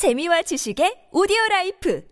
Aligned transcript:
재미와 0.00 0.40
지식의 0.40 1.08
오디오 1.12 1.36
라이프 1.50 2.02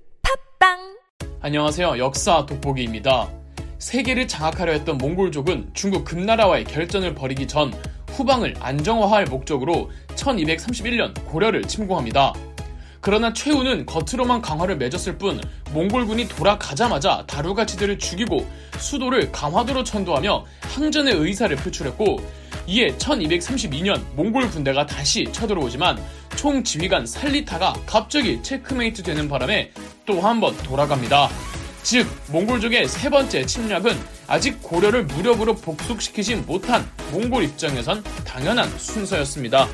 팟빵 0.60 0.98
안녕하세요. 1.40 1.96
역사 1.96 2.44
돋보기입니다. 2.44 3.30
세계를 3.78 4.28
장악하려 4.28 4.72
했던 4.72 4.98
몽골족은 4.98 5.70
중국 5.72 6.04
금나라와의 6.04 6.64
결전을 6.64 7.14
벌이기 7.14 7.48
전 7.48 7.72
후방을 8.08 8.56
안정화할 8.60 9.24
목적으로 9.24 9.90
1231년 10.16 11.14
고려를 11.24 11.62
침공합니다. 11.62 12.34
그러나 13.00 13.32
최우는 13.32 13.86
겉으로만 13.86 14.42
강화를 14.42 14.76
맺었을 14.76 15.16
뿐 15.16 15.40
몽골군이 15.72 16.28
돌아가자마자 16.28 17.24
다루가치들을 17.26 17.98
죽이고 17.98 18.46
수도를 18.78 19.32
강화도로 19.32 19.84
천도하며 19.84 20.44
항전의 20.60 21.14
의사를 21.14 21.56
표출했고 21.56 22.18
이에 22.66 22.88
1232년 22.98 24.02
몽골 24.14 24.50
군대가 24.50 24.84
다시 24.84 25.24
쳐들어오지만 25.32 25.98
총지휘관 26.38 27.04
살리타가 27.04 27.72
갑자기 27.84 28.40
체크메이트 28.40 29.02
되는 29.02 29.28
바람에 29.28 29.72
또 30.06 30.20
한 30.20 30.38
번 30.40 30.56
돌아갑니다. 30.58 31.28
즉 31.82 32.06
몽골족의 32.28 32.86
세 32.86 33.10
번째 33.10 33.44
침략은 33.44 33.98
아직 34.28 34.62
고려를 34.62 35.04
무력으로 35.04 35.54
복속시키지 35.56 36.36
못한 36.36 36.88
몽골 37.10 37.42
입장에선 37.42 38.04
당연한 38.24 38.68
순서였습니다. 38.78 39.66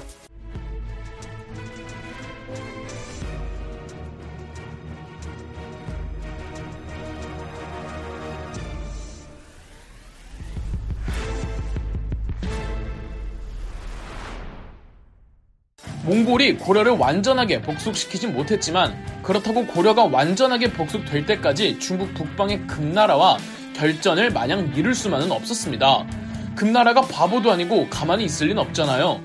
몽골이 16.05 16.59
고려를 16.59 16.93
완전하게 16.93 17.63
복속시키진 17.63 18.35
못했지만 18.35 18.95
그렇다고 19.23 19.67
고려가 19.67 20.05
완전하게 20.05 20.73
복속될 20.73 21.25
때까지 21.25 21.79
중국 21.79 22.13
북방의 22.13 22.67
금나라와 22.67 23.39
결전을 23.75 24.31
마냥 24.31 24.71
미룰 24.71 24.95
수만은 24.95 25.33
없었습니다. 25.33 26.07
금나라가 26.55 27.01
바보도 27.01 27.51
아니고 27.51 27.89
가만히 27.89 28.25
있을 28.27 28.49
리는 28.49 28.63
없잖아요. 28.63 29.21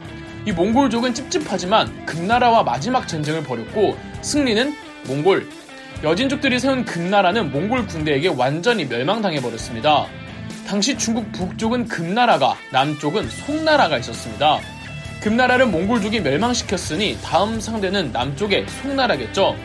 이 0.46 0.54
몽골족은 0.54 1.14
찝찝하지만 1.14 2.06
금나라와 2.06 2.64
마지막 2.64 3.08
전쟁을 3.08 3.44
벌였고 3.44 3.98
승리는 4.22 4.74
몽골. 5.06 5.50
여진족들이 6.02 6.60
세운 6.60 6.86
금나라는 6.86 7.52
몽골 7.52 7.88
군대에게 7.88 8.30
완전히 8.30 8.86
멸망당해버렸습니다. 8.86 10.06
당시 10.66 10.98
중국 10.98 11.30
북쪽은 11.34 11.90
금나라가 11.90 12.56
남쪽은 12.72 13.28
송나라가 13.28 13.98
있었습니다. 13.98 14.60
금나라를 15.22 15.66
몽골족이 15.66 16.22
멸망시켰으니 16.22 17.18
다음 17.22 17.60
상대는 17.60 18.12
남쪽의 18.14 18.66
송나라겠죠. 18.68 19.56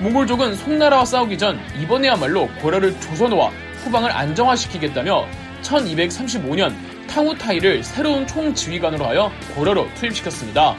몽골족은 0.00 0.54
송나라와 0.54 1.04
싸우기 1.04 1.38
전 1.38 1.60
이번에야말로 1.80 2.48
고려를 2.60 2.98
조선호와 3.00 3.50
후방을 3.84 4.12
안정화시키겠다며 4.12 5.26
1235년 5.62 6.72
탕후타이를 7.08 7.82
새로운 7.82 8.26
총지휘관으로 8.26 9.04
하여 9.04 9.32
고려로 9.54 9.88
투입시켰습니다. 9.94 10.76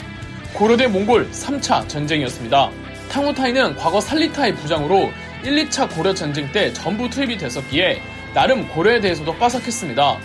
고려 0.53 0.77
대 0.77 0.87
몽골 0.87 1.29
3차 1.31 1.87
전쟁이었습니다. 1.89 2.69
탕후타이는 3.11 3.75
과거 3.75 3.99
살리타의 3.99 4.55
부장으로 4.55 5.11
1, 5.43 5.65
2차 5.65 5.93
고려 5.93 6.13
전쟁 6.13 6.49
때 6.51 6.71
전부 6.71 7.09
투입이 7.09 7.37
됐었기에 7.37 8.01
나름 8.33 8.67
고려에 8.69 9.01
대해서도 9.01 9.35
빠삭했습니다. 9.35 10.17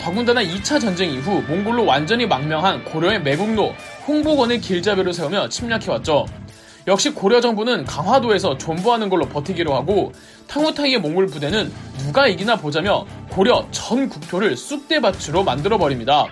더군다나 0.00 0.42
2차 0.42 0.80
전쟁 0.80 1.10
이후 1.12 1.42
몽골로 1.48 1.84
완전히 1.84 2.26
망명한 2.26 2.84
고려의 2.84 3.22
매국노 3.22 3.74
홍보건을 4.06 4.60
길잡이로 4.60 5.12
세우며 5.12 5.48
침략해왔죠. 5.48 6.26
역시 6.86 7.10
고려 7.10 7.40
정부는 7.40 7.84
강화도에서 7.84 8.58
존버하는 8.58 9.08
걸로 9.08 9.26
버티기로 9.28 9.74
하고 9.74 10.12
탕후타이의 10.46 11.00
몽골 11.00 11.26
부대는 11.26 11.72
누가 11.98 12.28
이기나 12.28 12.56
보자며 12.56 13.04
고려 13.30 13.66
전 13.72 14.08
국토를 14.08 14.56
쑥대밭으로 14.56 15.42
만들어버립니다. 15.42 16.26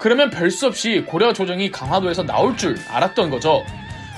그러면 0.00 0.30
별 0.30 0.50
수 0.50 0.66
없이 0.66 1.04
고려 1.06 1.32
조정이 1.32 1.70
강화도에서 1.70 2.24
나올 2.24 2.56
줄 2.56 2.76
알았던 2.90 3.30
거죠. 3.30 3.62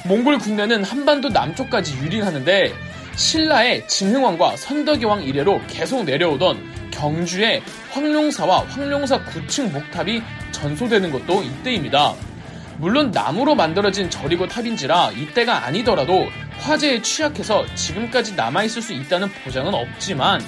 몽골 0.07 0.39
군대는 0.39 0.85
한반도 0.85 1.29
남쪽까지 1.29 1.99
유린하는데 1.99 2.73
신라의 3.17 3.87
진흥왕과 3.87 4.57
선덕여왕 4.57 5.23
이래로 5.25 5.61
계속 5.67 6.05
내려오던 6.05 6.76
경주의 6.97 7.63
황룡사와 7.91 8.65
황룡사 8.69 9.25
9층 9.25 9.73
목탑이 9.73 10.23
전소되는 10.53 11.11
것도 11.13 11.43
이때입니다. 11.43 12.15
물론 12.79 13.11
나무로 13.11 13.55
만들어진 13.55 14.11
절이고 14.11 14.49
탑인지라 14.49 15.13
이때가 15.13 15.65
아니더라도 15.65 16.27
화재에 16.59 17.01
취약해서 17.03 17.65
지금까지 17.75 18.35
남아있을 18.35 18.83
수 18.83 18.93
있다는 18.93 19.29
보장은 19.45 19.75
없지만 19.75 20.41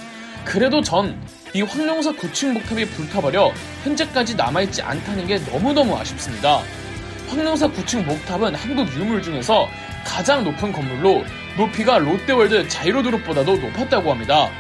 그래도 0.45 0.83
전 0.83 1.39
이 1.55 1.63
황룡사 1.63 2.13
9층 2.13 2.53
목탑이 2.53 2.85
불타버려 2.91 3.53
현재까지 3.83 4.37
남아있지 4.37 4.83
않다는 4.83 5.27
게 5.27 5.39
너무너무 5.39 5.97
아쉽습니다. 5.97 6.61
황룡사 7.29 7.69
9층 7.69 8.05
목탑은 8.05 8.55
한국 8.55 8.87
유물 8.95 9.23
중에서 9.23 9.67
가장 10.05 10.45
높은 10.45 10.73
건물로 10.73 11.25
높이가 11.57 11.99
롯데월드 11.99 12.69
자이로드롭보다도 12.69 13.57
높았다고 13.57 14.13
합니다. 14.13 14.51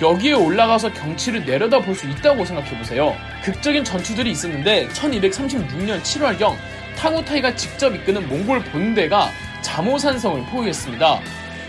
여기에 0.00 0.34
올라가서 0.34 0.92
경치를 0.92 1.44
내려다 1.44 1.80
볼 1.80 1.94
수 1.96 2.06
있다고 2.06 2.44
생각해 2.44 2.76
보세요. 2.78 3.14
극적인 3.42 3.84
전투들이 3.84 4.30
있었는데 4.30 4.88
1236년 4.88 6.02
7월경 6.02 6.54
탕후타이가 6.98 7.54
직접 7.56 7.94
이끄는 7.94 8.28
몽골 8.28 8.64
본대가 8.64 9.30
자모산성을 9.62 10.44
포위했습니다. 10.46 11.20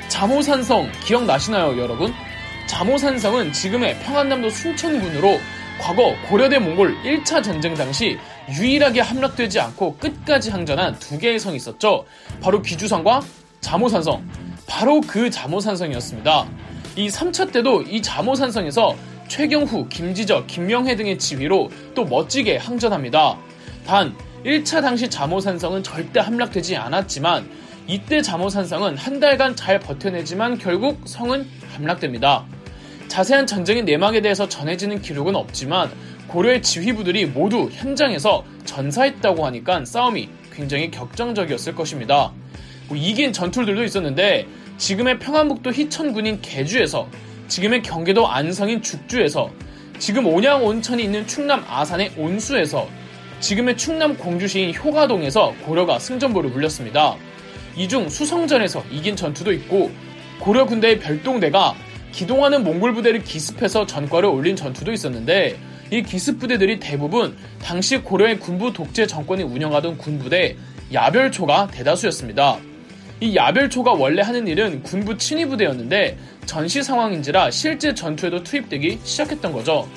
자모산성 0.09 0.91
기억나시나요 1.05 1.77
여러분? 1.81 2.13
자모산성은 2.67 3.53
지금의 3.53 3.97
평안남도 3.99 4.49
순천군으로 4.49 5.39
과거 5.79 6.16
고려대 6.27 6.59
몽골 6.59 7.01
1차 7.03 7.41
전쟁 7.43 7.73
당시 7.75 8.17
유일하게 8.59 8.99
함락되지 9.01 9.59
않고 9.59 9.97
끝까지 9.97 10.49
항전한 10.49 10.99
두 10.99 11.17
개의 11.17 11.39
성이 11.39 11.55
있었죠. 11.57 12.05
바로 12.41 12.61
귀주성과 12.61 13.21
자모산성. 13.61 14.27
바로 14.67 14.99
그 15.01 15.29
자모산성이었습니다. 15.29 16.47
이 16.97 17.09
3차 17.09 17.52
때도 17.52 17.84
이 17.84 18.02
자모산성에서 18.02 18.96
최경후, 19.28 19.88
김지적, 19.88 20.47
김명해 20.47 20.96
등의 20.96 21.19
지휘로 21.19 21.69
또 21.94 22.06
멋지게 22.06 22.58
항전합니다. 22.58 23.38
단 23.85 24.16
1차 24.44 24.81
당시 24.81 25.08
자모산성은 25.08 25.84
절대 25.84 26.19
함락되지 26.19 26.75
않았지만 26.75 27.47
이때 27.85 28.24
자모산성은 28.24 28.97
한 28.97 29.19
달간 29.19 29.56
잘 29.56 29.80
버텨내지만 29.80 30.58
결국 30.58 31.00
성은 31.06 31.47
함락됩니다. 31.75 32.46
자세한 33.08 33.46
전쟁의 33.46 33.84
내막에 33.84 34.22
대해서 34.22 34.50
전해지는 34.50 35.03
기록은 35.03 35.35
없지만 35.35 35.91
고려의 36.28 36.64
지휘부들이 36.64 37.28
모두 37.28 37.69
현장에서 37.72 38.44
전사했다고 38.66 39.46
하니까 39.46 39.85
싸움이 39.85 40.29
굉장히 40.52 40.90
격정적이었을 40.90 41.75
것입니다. 41.75 42.31
뭐 42.88 42.97
이긴 42.97 43.34
전투들도 43.34 43.84
있었는데 43.84 44.47
지금의 44.77 45.19
평안북도 45.19 45.71
희천군인 45.71 46.41
개주에서 46.41 47.07
지금의 47.47 47.81
경기도 47.81 48.27
안성인 48.27 48.81
죽주에서 48.81 49.49
지금 49.99 50.27
온양 50.27 50.63
온천이 50.65 51.03
있는 51.03 51.25
충남 51.25 51.63
아산의 51.67 52.13
온수에서 52.17 52.87
지금의 53.39 53.77
충남 53.77 54.16
공주시인 54.17 54.75
효가동에서 54.75 55.53
고려가 55.66 55.99
승전보를 55.99 56.51
물렸습니다. 56.51 57.16
이 57.75 57.87
중 57.87 58.09
수성전에서 58.09 58.83
이긴 58.91 59.16
전투도 59.16 59.53
있고 59.53 59.91
고려 60.39 60.66
군대의 60.66 60.99
별동대가 60.99 61.75
기동하는 62.11 62.63
몽골 62.63 62.93
부대를 62.95 63.23
기습해서 63.23 63.85
전과를 63.85 64.29
올린 64.29 64.55
전투도 64.55 64.91
있었는데 64.91 65.57
이 65.91 66.01
기습 66.01 66.39
부대들이 66.39 66.79
대부분 66.79 67.37
당시 67.61 67.97
고려의 67.97 68.39
군부 68.39 68.73
독재 68.73 69.05
정권이 69.07 69.43
운영하던 69.43 69.97
군부대 69.97 70.57
야별초가 70.91 71.67
대다수였습니다. 71.67 72.57
이 73.19 73.35
야별초가 73.35 73.94
원래 73.94 74.22
하는 74.22 74.47
일은 74.47 74.84
군부 74.84 75.17
친위 75.17 75.46
부대였는데 75.46 76.17
전시 76.46 76.84
상황인지라 76.84 77.49
실제 77.49 77.93
전투에도 77.96 78.43
투입되기 78.43 78.99
시작했던 79.03 79.52
거죠. 79.52 79.87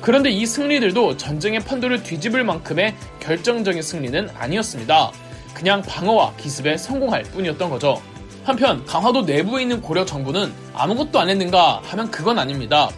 그런데 0.00 0.30
이 0.30 0.46
승리들도 0.46 1.16
전쟁의 1.16 1.60
판도를 1.60 2.02
뒤집을 2.02 2.44
만큼의 2.44 2.94
결정적인 3.18 3.82
승리는 3.82 4.30
아니었습니다. 4.34 5.10
그냥 5.52 5.82
방어와 5.82 6.34
기습에 6.36 6.76
성공할 6.76 7.24
뿐이었던 7.24 7.68
거죠. 7.70 8.00
한편 8.44 8.84
강화도 8.86 9.22
내부에 9.22 9.62
있는 9.62 9.82
고려 9.82 10.04
정부는 10.04 10.52
아무것도 10.72 11.18
안 11.18 11.28
했는가 11.28 11.82
하면 11.84 12.10
그건 12.10 12.38
아닙니다. 12.38 12.88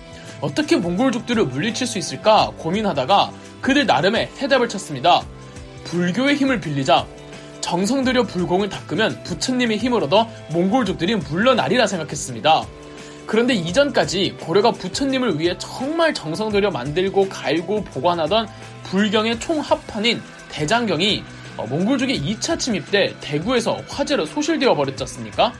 어떻게 0.40 0.76
몽골족들을 0.76 1.46
물리칠 1.46 1.86
수 1.86 1.98
있을까 1.98 2.52
고민하다가 2.58 3.32
그들 3.60 3.86
나름의 3.86 4.30
해답을 4.38 4.68
찾습니다. 4.68 5.22
불교의 5.84 6.36
힘을 6.36 6.60
빌리자 6.60 7.06
정성 7.62 8.04
들여 8.04 8.24
불공을 8.24 8.68
닦으면 8.68 9.22
부처님의 9.22 9.78
힘을 9.78 10.04
얻어 10.04 10.28
몽골족들이 10.50 11.16
물러나리라 11.16 11.86
생각했습니다. 11.86 12.66
그런데 13.24 13.54
이전까지 13.54 14.36
고려가 14.40 14.72
부처님을 14.72 15.40
위해 15.40 15.56
정말 15.56 16.12
정성 16.12 16.50
들여 16.50 16.70
만들고 16.70 17.30
갈고 17.30 17.82
보관하던 17.84 18.46
불경의 18.82 19.40
총합판인 19.40 20.20
대장경이 20.50 21.24
어, 21.56 21.66
몽골족의 21.66 22.20
2차 22.20 22.58
침입 22.58 22.90
때 22.90 23.14
대구에서 23.22 23.78
화재로 23.88 24.26
소실되어 24.26 24.74
버렸지 24.74 25.02
않습니까? 25.04 25.54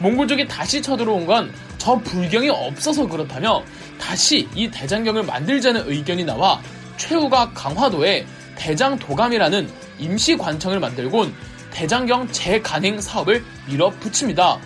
몽골족이 0.00 0.48
다시 0.48 0.82
쳐들어온 0.82 1.26
건 1.26 1.52
저 1.82 1.96
불경이 1.96 2.48
없어서 2.48 3.08
그렇다며 3.08 3.60
다시 4.00 4.48
이 4.54 4.70
대장경을 4.70 5.24
만들자는 5.24 5.90
의견이 5.90 6.24
나와 6.24 6.60
최후가 6.96 7.50
강화도에 7.54 8.24
대장도감이라는 8.56 9.68
임시 9.98 10.36
관청을 10.36 10.80
만들곤 10.80 11.32
대장경 11.70 12.30
재간행 12.30 13.00
사업을 13.00 13.42
밀어붙입니다. 13.68 14.58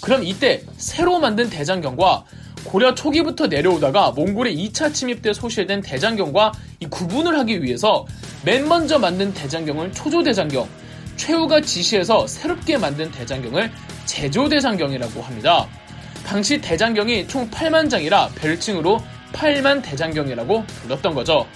그럼 0.00 0.24
이때 0.24 0.64
새로 0.76 1.20
만든 1.20 1.48
대장경과 1.48 2.24
고려 2.64 2.94
초기부터 2.94 3.46
내려오다가 3.46 4.12
몽골의 4.12 4.56
2차 4.56 4.92
침입 4.92 5.22
때 5.22 5.32
소실된 5.32 5.80
대장경과 5.80 6.52
이 6.80 6.86
구분을 6.86 7.38
하기 7.40 7.62
위해서 7.62 8.06
맨 8.44 8.68
먼저 8.68 8.98
만든 8.98 9.32
대장경을 9.32 9.92
초조대장경, 9.92 10.68
최후가 11.16 11.60
지시해서 11.60 12.26
새롭게 12.26 12.78
만든 12.78 13.10
대장경을 13.10 13.70
제조대장경이라고 14.06 15.22
합니다. 15.22 15.68
당시 16.26 16.60
대장경이 16.60 17.26
총 17.28 17.48
8만 17.50 17.90
장이라 17.90 18.30
별칭으로 18.36 19.02
8만 19.32 19.82
대장경이라고 19.82 20.64
불렀던 20.66 21.14
거죠. 21.14 21.46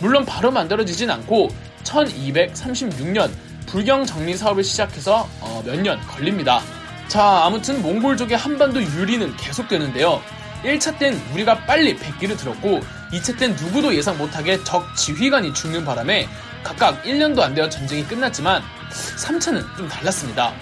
물론 0.00 0.24
바로 0.24 0.50
만들어지진 0.50 1.10
않고 1.10 1.48
1236년 1.84 3.30
불경 3.66 4.04
정리 4.04 4.36
사업을 4.36 4.64
시작해서 4.64 5.28
어, 5.40 5.62
몇 5.64 5.76
년 5.80 6.00
걸립니다. 6.06 6.60
자, 7.08 7.44
아무튼 7.44 7.82
몽골족의 7.82 8.36
한반도 8.36 8.82
유리는 8.82 9.36
계속되는데요. 9.36 10.20
1차 10.64 10.98
땐 10.98 11.18
우리가 11.32 11.58
빨리 11.66 11.96
백기를 11.96 12.36
들었고 12.36 12.80
2차 13.12 13.38
땐 13.38 13.56
누구도 13.56 13.94
예상 13.94 14.16
못하게 14.18 14.62
적 14.64 14.84
지휘관이 14.96 15.54
죽는 15.54 15.84
바람에 15.84 16.28
각각 16.62 17.02
1년도 17.04 17.40
안 17.40 17.54
되어 17.54 17.68
전쟁이 17.68 18.04
끝났지만 18.04 18.62
3차는 18.90 19.76
좀 19.76 19.88
달랐습니다. 19.88 20.52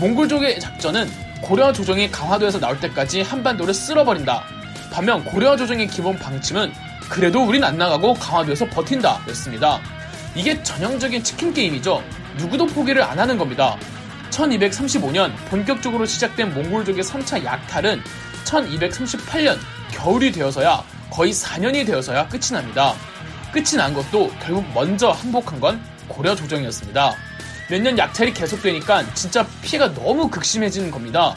몽골족의 0.00 0.58
작전은 0.60 1.08
고려 1.42 1.72
조정이 1.72 2.10
강화도에서 2.10 2.60
나올 2.60 2.78
때까지 2.78 3.22
한반도를 3.22 3.74
쓸어버린다. 3.74 4.44
반면 4.92 5.24
고려 5.24 5.56
조정의 5.56 5.88
기본 5.88 6.16
방침은 6.18 6.72
그래도 7.10 7.44
우린 7.44 7.64
안 7.64 7.76
나가고 7.76 8.14
강화도에서 8.14 8.66
버틴다 8.66 9.24
였습니다. 9.28 9.80
이게 10.34 10.62
전형적인 10.62 11.22
치킨 11.24 11.52
게임이죠. 11.52 12.02
누구도 12.38 12.66
포기를 12.66 13.02
안 13.02 13.18
하는 13.18 13.36
겁니다. 13.36 13.76
1235년 14.30 15.34
본격적으로 15.50 16.06
시작된 16.06 16.54
몽골족의 16.54 17.02
3차 17.02 17.44
약탈은 17.44 18.00
1238년 18.44 19.58
겨울이 19.90 20.32
되어서야 20.32 20.82
거의 21.10 21.32
4년이 21.32 21.84
되어서야 21.84 22.28
끝이 22.28 22.52
납니다. 22.52 22.94
끝이 23.52 23.76
난 23.76 23.92
것도 23.92 24.30
결국 24.40 24.64
먼저 24.72 25.10
항복한 25.10 25.60
건 25.60 25.82
고려 26.08 26.34
조정이었습니다. 26.34 27.14
몇 27.70 27.80
년 27.80 27.96
약탈이 27.96 28.32
계속되니까 28.34 29.14
진짜 29.14 29.46
피해가 29.62 29.94
너무 29.94 30.28
극심해지는 30.28 30.90
겁니다. 30.90 31.34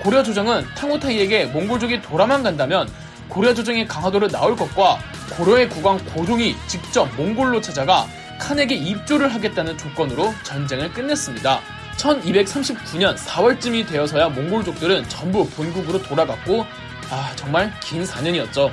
고려 0.00 0.22
조정은 0.22 0.66
탕후타이에게 0.74 1.46
몽골족이 1.46 2.02
돌아만 2.02 2.42
간다면 2.42 2.88
고려 3.28 3.54
조정이 3.54 3.86
강화도로 3.86 4.28
나올 4.28 4.56
것과 4.56 4.98
고려의 5.36 5.68
국왕 5.68 5.98
고종이 6.06 6.56
직접 6.66 7.08
몽골로 7.16 7.60
찾아가 7.60 8.06
칸에게 8.38 8.74
입조를 8.74 9.32
하겠다는 9.32 9.78
조건으로 9.78 10.34
전쟁을 10.42 10.92
끝냈습니다. 10.92 11.60
1239년 11.96 13.16
4월쯤이 13.16 13.88
되어서야 13.88 14.28
몽골족들은 14.30 15.08
전부 15.08 15.48
본국으로 15.50 16.02
돌아갔고 16.02 16.66
아 17.10 17.32
정말 17.36 17.72
긴 17.80 18.04
4년이었죠. 18.04 18.70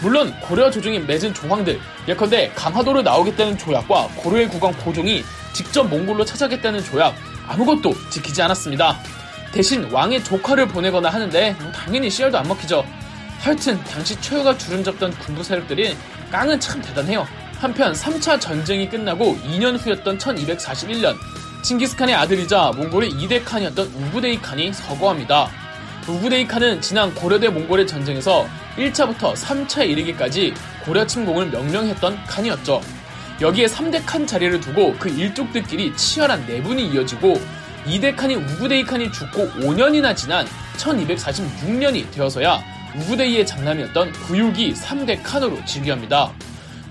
물론 0.00 0.34
고려 0.40 0.70
조정이 0.70 0.98
맺은 1.00 1.34
조항들 1.34 1.78
예컨대 2.08 2.50
강화도로 2.54 3.02
나오겠다는 3.02 3.58
조약과 3.58 4.08
고려의 4.16 4.48
국왕 4.48 4.72
고종이 4.78 5.22
직접 5.54 5.84
몽골로 5.84 6.26
찾아겠다는 6.26 6.84
조약 6.84 7.14
아무것도 7.48 7.94
지키지 8.10 8.42
않았습니다. 8.42 8.98
대신 9.52 9.84
왕의 9.84 10.24
조카를 10.24 10.68
보내거나 10.68 11.08
하는데 11.08 11.56
뭐 11.60 11.72
당연히 11.72 12.10
씨알도 12.10 12.36
안 12.36 12.46
먹히죠. 12.48 12.84
하여튼 13.38 13.82
당시 13.84 14.20
최후가 14.20 14.58
주름 14.58 14.82
잡던 14.82 15.12
군부 15.18 15.42
세력들이 15.42 15.96
깡은 16.30 16.58
참 16.60 16.82
대단해요. 16.82 17.26
한편 17.58 17.92
3차 17.92 18.40
전쟁이 18.40 18.88
끝나고 18.88 19.38
2년 19.46 19.78
후였던 19.78 20.18
1241년 20.18 21.16
칭기스칸의 21.62 22.14
아들이자 22.14 22.72
몽골의 22.76 23.12
2대 23.12 23.42
칸이었던 23.44 23.86
우구데이 23.86 24.42
칸이 24.42 24.72
서거합니다. 24.72 25.48
우구데이 26.08 26.46
칸은 26.46 26.80
지난 26.80 27.14
고려대 27.14 27.48
몽골의 27.48 27.86
전쟁에서 27.86 28.46
1차부터 28.76 29.34
3차에 29.34 29.88
이르기까지 29.88 30.52
고려 30.84 31.06
침공을 31.06 31.46
명령했던 31.46 32.24
칸이었죠. 32.26 32.82
여기에 33.40 33.66
3대 33.66 34.02
칸 34.06 34.26
자리를 34.26 34.60
두고 34.60 34.94
그 34.98 35.08
일족들끼리 35.08 35.96
치열한 35.96 36.46
내분이 36.46 36.88
이어지고 36.88 37.40
2대 37.86 38.14
칸이 38.16 38.36
우구데이 38.36 38.84
칸이 38.84 39.10
죽고 39.10 39.48
5년이나 39.60 40.16
지난 40.16 40.46
1246년이 40.76 42.10
되어서야 42.12 42.60
우구데이의 42.96 43.44
장남이었던 43.44 44.12
구육이 44.12 44.74
3대 44.74 45.20
칸으로 45.22 45.64
즉위합니다. 45.64 46.32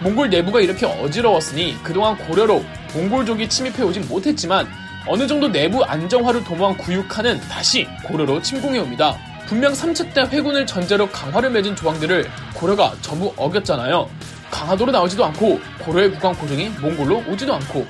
몽골 0.01 0.29
내부가 0.29 0.59
이렇게 0.59 0.85
어지러웠으니 0.85 1.77
그동안 1.81 2.17
고려로 2.17 2.63
몽골족이 2.93 3.47
침입해오진 3.47 4.09
못했지만 4.09 4.67
어느 5.07 5.25
정도 5.27 5.47
내부 5.47 5.83
안정화를 5.83 6.43
도모한 6.43 6.77
구육칸은 6.77 7.39
다시 7.41 7.87
고려로 8.03 8.41
침공해옵니다. 8.41 9.17
분명 9.47 9.73
3차 9.73 10.13
때 10.13 10.21
회군을 10.21 10.65
전제로 10.65 11.09
강화를 11.09 11.51
맺은 11.51 11.75
조항들을 11.75 12.29
고려가 12.53 12.93
전부 13.01 13.33
어겼잖아요. 13.37 14.09
강화도로 14.53 14.91
나오지도 14.91 15.25
않고 15.25 15.59
고려의 15.79 16.11
국왕 16.11 16.35
고종이 16.35 16.69
몽골로 16.69 17.23
오지도 17.27 17.55
않고 17.55 17.87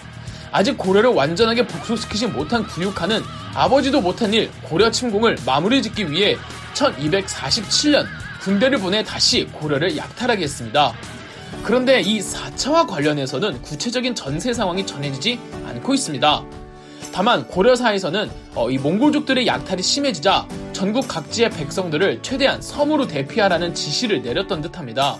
아직 0.51 0.77
고려를 0.77 1.09
완전하게 1.09 1.67
복수시키지 1.67 2.27
못한 2.27 2.65
구육칸은 2.65 3.21
아버지도 3.53 4.01
못한 4.01 4.33
일 4.33 4.49
고려 4.63 4.89
침공을 4.89 5.37
마무리 5.45 5.81
짓기 5.81 6.09
위해 6.09 6.37
1247년 6.73 8.05
군대를 8.41 8.79
보내 8.79 9.03
다시 9.03 9.45
고려를 9.45 9.97
약탈하게 9.97 10.43
했습니다. 10.43 10.93
그런데 11.63 12.01
이 12.01 12.19
4차와 12.19 12.87
관련해서는 12.87 13.61
구체적인 13.61 14.15
전세 14.15 14.53
상황이 14.53 14.85
전해지지 14.85 15.39
않고 15.65 15.93
있습니다. 15.93 16.43
다만 17.13 17.47
고려사에서는 17.47 18.29
어, 18.55 18.71
이 18.71 18.77
몽골족들의 18.77 19.45
약탈이 19.45 19.81
심해지자 19.83 20.47
전국 20.71 21.07
각지의 21.07 21.51
백성들을 21.51 22.21
최대한 22.21 22.61
섬으로 22.61 23.07
대피하라는 23.07 23.73
지시를 23.73 24.23
내렸던 24.23 24.61
듯합니다. 24.61 25.19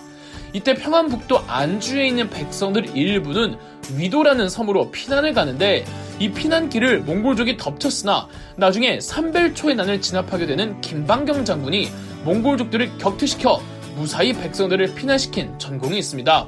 이때 0.54 0.72
평안북도 0.74 1.40
안주에 1.48 2.06
있는 2.06 2.30
백성들 2.30 2.96
일부는 2.96 3.58
위도라는 3.96 4.48
섬으로 4.48 4.92
피난을 4.92 5.34
가는데 5.34 5.84
이 6.20 6.30
피난길을 6.30 7.00
몽골족이 7.00 7.56
덮쳤으나 7.56 8.28
나중에 8.54 9.00
삼벨초의 9.00 9.74
난을 9.74 10.00
진압하게 10.00 10.46
되는 10.46 10.80
김방경 10.80 11.44
장군이 11.44 11.88
몽골족들을 12.22 12.98
격퇴시켜 12.98 13.60
무사히 13.96 14.32
백성들을 14.32 14.94
피난시킨 14.94 15.58
전공이 15.58 15.98
있습니다. 15.98 16.46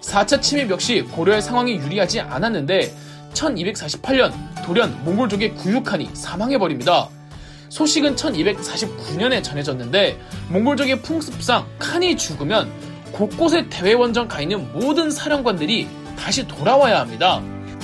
4차 0.00 0.40
침입 0.40 0.70
역시 0.70 1.02
고려의 1.02 1.42
상황이 1.42 1.74
유리하지 1.74 2.20
않았는데 2.20 2.90
1248년 3.34 4.32
돌연 4.64 5.04
몽골족의 5.04 5.56
구육칸이 5.56 6.08
사망해버립니다. 6.14 7.10
소식은 7.68 8.16
1249년에 8.16 9.42
전해졌는데 9.42 10.18
몽골족의 10.48 11.02
풍습상 11.02 11.66
칸이 11.78 12.16
죽으면 12.16 12.70
곳곳에 13.12 13.68
대회원정 13.68 14.28
가 14.28 14.40
있는 14.40 14.72
모든 14.72 15.10
사령관들이 15.10 15.88
다시 16.18 16.46
돌아와야 16.46 17.00
합니다. 17.00 17.42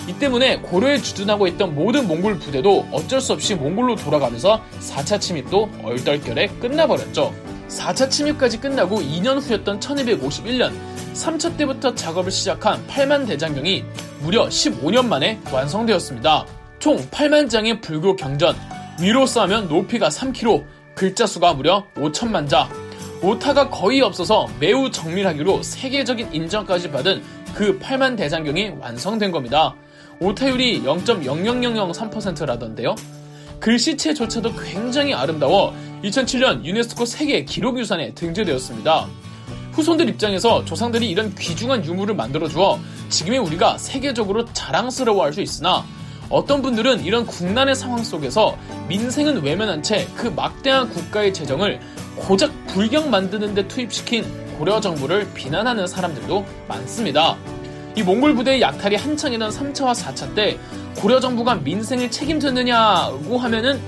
이 0.09 0.13
때문에 0.15 0.61
고려에 0.61 0.99
주둔하고 0.99 1.47
있던 1.49 1.75
모든 1.75 2.09
몽골 2.09 2.39
부대도 2.39 2.89
어쩔 2.91 3.21
수 3.21 3.35
없이 3.35 3.55
몽골로 3.55 3.97
돌아가면서 3.97 4.63
4차 4.81 5.21
침입도 5.21 5.71
얼떨결에 5.85 6.49
끝나버렸죠. 6.61 7.35
4차 7.69 8.11
침입까지 8.11 8.61
끝나고 8.61 9.01
2년 9.01 9.39
후였던 9.39 9.81
1251년 9.81 10.73
3차 11.13 11.57
때부터 11.59 11.95
작업을 11.95 12.31
시작한 12.31 12.87
8만 12.87 13.27
대장경이 13.27 13.85
무려 14.21 14.49
15년 14.49 15.07
만에 15.07 15.39
완성되었습니다. 15.53 16.47
총 16.79 16.97
8만 17.11 17.51
장의 17.51 17.81
불교 17.81 18.17
경전, 18.17 18.57
위로 19.01 19.27
쌓으면 19.27 19.69
높이가 19.69 20.09
3km, 20.09 20.65
글자 20.95 21.27
수가 21.27 21.53
무려 21.55 21.87
5천만 21.97 22.49
자, 22.49 22.69
오타가 23.21 23.69
거의 23.69 24.01
없어서 24.01 24.49
매우 24.61 24.91
정밀하기로 24.91 25.63
세계적인 25.63 26.33
인정까지 26.33 26.91
받은 26.91 27.23
그 27.55 27.79
8만 27.79 28.17
대장경이 28.17 28.75
완성된 28.79 29.33
겁니다. 29.33 29.75
오타율이 30.21 30.83
0.00003%라던데요. 30.83 32.95
글씨체조차도 33.59 34.55
굉장히 34.55 35.15
아름다워 35.15 35.75
2007년 36.05 36.65
유네스코 36.65 37.05
세계 37.05 37.45
기록유산에 37.45 38.15
등재되었습니다. 38.15 39.09
후손들 39.73 40.09
입장에서 40.09 40.65
조상들이 40.65 41.11
이런 41.11 41.35
귀중한 41.35 41.85
유물을 41.85 42.15
만들어 42.15 42.49
주어 42.49 42.79
지금의 43.09 43.41
우리가 43.41 43.79
세계적으로 43.79 44.45
자랑스러워할 44.53 45.33
수 45.33 45.41
있으나 45.41 45.85
어떤 46.31 46.61
분들은 46.63 47.05
이런 47.05 47.27
국난의 47.27 47.75
상황 47.75 48.03
속에서 48.05 48.57
민생은 48.89 49.43
외면한 49.43 49.83
채 49.83 50.07
그 50.17 50.27
막대한 50.29 50.89
국가의 50.91 51.33
재정을 51.33 51.81
고작 52.17 52.53
불경 52.67 53.11
만드는 53.11 53.55
데 53.55 53.67
투입시킨 53.69 54.25
고려 54.59 54.81
정부를 54.81 55.29
비난하는 55.35 55.87
사람들도 55.87 56.45
많습니다. 56.67 57.37
이 57.95 58.03
몽골 58.03 58.35
부대의 58.35 58.61
약탈이 58.61 58.97
한창이던 58.97 59.51
3차와 59.51 59.95
4차 59.95 60.35
때 60.35 60.59
고려 60.97 61.21
정부가 61.21 61.57
민생을 61.57 62.11
책임졌느냐고 62.11 63.39
하면은 63.39 63.81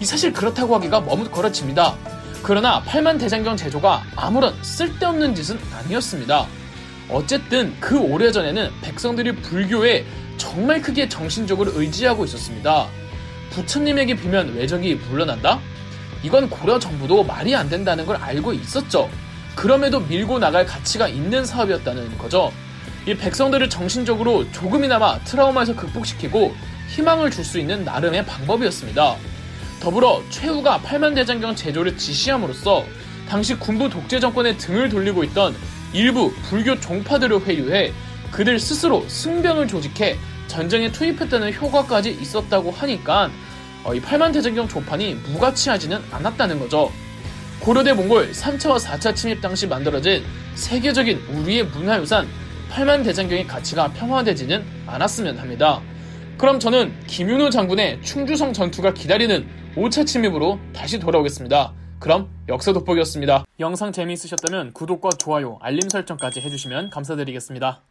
이 0.00 0.04
사실 0.04 0.32
그렇다고 0.32 0.74
하기가 0.76 1.00
머뭇거려집니다. 1.00 1.96
그러나 2.42 2.82
8만 2.82 3.18
대장경 3.18 3.56
제조가 3.56 4.04
아무런 4.14 4.54
쓸데없는 4.62 5.34
짓은 5.34 5.58
아니었습니다. 5.72 6.46
어쨌든 7.08 7.74
그 7.80 7.98
오래전에는 7.98 8.70
백성들이 8.82 9.36
불교에 9.36 10.04
정말 10.36 10.80
크게 10.80 11.08
정신적으로 11.08 11.72
의지하고 11.74 12.24
있었습니다. 12.24 12.88
부처님에게 13.50 14.16
비면 14.16 14.54
외적이 14.54 14.96
물러난다? 14.96 15.60
이건 16.22 16.48
고려 16.50 16.78
정부도 16.78 17.24
말이 17.24 17.54
안 17.54 17.68
된다는 17.68 18.04
걸 18.06 18.16
알고 18.16 18.52
있었죠. 18.52 19.08
그럼에도 19.54 20.00
밀고 20.00 20.38
나갈 20.38 20.66
가치가 20.66 21.08
있는 21.08 21.44
사업이었다는 21.44 22.18
거죠. 22.18 22.52
이 23.06 23.14
백성들을 23.14 23.70
정신적으로 23.70 24.50
조금이나마 24.52 25.18
트라우마에서 25.20 25.74
극복시키고 25.76 26.54
희망을 26.88 27.30
줄 27.30 27.44
수 27.44 27.58
있는 27.58 27.84
나름의 27.84 28.26
방법이었습니다. 28.26 29.16
더불어 29.80 30.22
최후가 30.30 30.80
8만 30.80 31.14
대장경 31.14 31.54
제조를 31.54 31.96
지시함으로써 31.96 32.84
당시 33.28 33.54
군부 33.54 33.88
독재 33.88 34.20
정권의 34.20 34.56
등을 34.58 34.88
돌리고 34.88 35.22
있던 35.24 35.54
일부 35.92 36.32
불교 36.48 36.78
종파들을 36.78 37.44
회유해 37.46 37.92
그들 38.30 38.58
스스로 38.58 39.06
승병을 39.08 39.68
조직해 39.68 40.16
전쟁에 40.46 40.90
투입했다는 40.92 41.54
효과까지 41.54 42.10
있었다고 42.10 42.70
하니까 42.70 43.30
어, 43.84 43.94
이 43.94 44.00
8만 44.00 44.32
대장경 44.32 44.68
조판이 44.68 45.14
무가치하지는 45.14 46.00
않았다는 46.10 46.58
거죠. 46.58 46.90
고려대 47.60 47.92
몽골 47.92 48.32
3차와 48.32 48.78
4차 48.78 49.14
침입 49.14 49.40
당시 49.40 49.66
만들어진 49.66 50.22
세계적인 50.54 51.18
우리의 51.32 51.64
문화유산 51.64 52.28
8만 52.70 53.04
대장경의 53.04 53.46
가치가 53.46 53.88
평화되지는 53.92 54.64
않았으면 54.86 55.38
합니다. 55.38 55.80
그럼 56.36 56.60
저는 56.60 56.92
김윤호 57.06 57.50
장군의 57.50 58.02
충주성 58.02 58.52
전투가 58.52 58.92
기다리는 58.92 59.46
5차 59.76 60.06
침입으로 60.06 60.58
다시 60.74 60.98
돌아오겠습니다. 60.98 61.85
그럼 62.06 62.30
역사 62.48 62.72
돋보기였습니다. 62.72 63.44
영상 63.58 63.90
재미있으셨다면 63.90 64.74
구독과 64.74 65.10
좋아요, 65.18 65.58
알림 65.60 65.88
설정까지 65.88 66.40
해주시면 66.40 66.90
감사드리겠습니다. 66.90 67.82